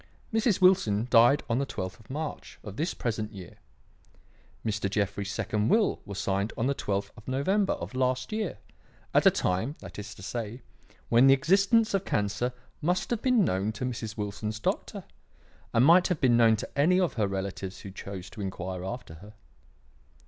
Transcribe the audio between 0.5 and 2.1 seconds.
Wilson died on the twelfth of